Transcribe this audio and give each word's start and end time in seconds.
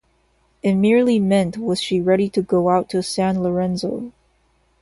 It 0.63 0.73
merely 0.73 1.19
meant 1.19 1.59
was 1.59 1.79
she 1.79 2.01
ready 2.01 2.27
to 2.29 2.41
go 2.41 2.69
out 2.69 2.89
to 2.89 3.03
San 3.03 3.43
Lorenzo. 3.43 4.11